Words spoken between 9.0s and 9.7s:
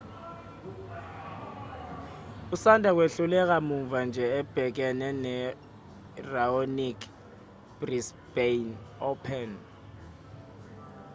open